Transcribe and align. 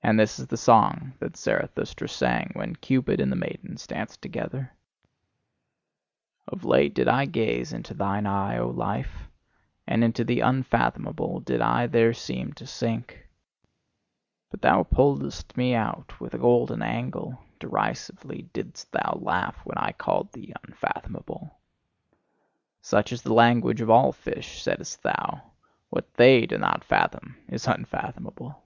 And 0.00 0.18
this 0.18 0.38
is 0.38 0.46
the 0.46 0.56
song 0.56 1.14
that 1.18 1.36
Zarathustra 1.36 2.08
sang 2.08 2.50
when 2.54 2.76
Cupid 2.76 3.20
and 3.20 3.32
the 3.32 3.36
maidens 3.36 3.84
danced 3.84 4.22
together: 4.22 4.72
Of 6.46 6.64
late 6.64 6.94
did 6.94 7.08
I 7.08 7.24
gaze 7.24 7.72
into 7.72 7.94
thine 7.94 8.24
eye, 8.24 8.58
O 8.58 8.68
Life! 8.68 9.28
And 9.88 10.04
into 10.04 10.22
the 10.22 10.38
unfathomable 10.38 11.40
did 11.40 11.60
I 11.60 11.88
there 11.88 12.12
seem 12.14 12.52
to 12.54 12.66
sink. 12.66 13.26
But 14.52 14.62
thou 14.62 14.84
pulledst 14.84 15.56
me 15.56 15.74
out 15.74 16.18
with 16.20 16.32
a 16.32 16.38
golden 16.38 16.80
angle; 16.80 17.42
derisively 17.58 18.42
didst 18.52 18.92
thou 18.92 19.18
laugh 19.20 19.56
when 19.66 19.76
I 19.78 19.90
called 19.90 20.32
thee 20.32 20.52
unfathomable. 20.64 21.56
"Such 22.80 23.10
is 23.12 23.22
the 23.22 23.34
language 23.34 23.80
of 23.80 23.90
all 23.90 24.12
fish," 24.12 24.62
saidst 24.62 25.02
thou; 25.02 25.42
"what 25.90 26.14
THEY 26.14 26.46
do 26.46 26.56
not 26.56 26.84
fathom 26.84 27.36
is 27.48 27.66
unfathomable. 27.66 28.62